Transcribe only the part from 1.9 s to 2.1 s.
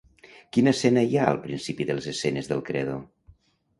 de les